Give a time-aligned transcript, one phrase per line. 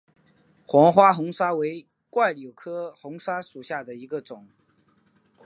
[0.65, 4.47] 黄花红砂为柽柳科红砂属下的一个种。